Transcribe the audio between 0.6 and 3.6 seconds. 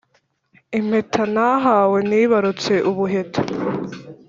impeta ntahawe nibarutse ubuheta